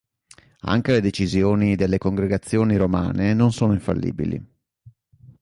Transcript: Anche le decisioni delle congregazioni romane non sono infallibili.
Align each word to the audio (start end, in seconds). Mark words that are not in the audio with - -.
Anche 0.61 0.93
le 0.93 0.99
decisioni 0.99 1.75
delle 1.75 1.99
congregazioni 1.99 2.75
romane 2.75 3.35
non 3.35 3.51
sono 3.51 3.73
infallibili. 3.73 4.43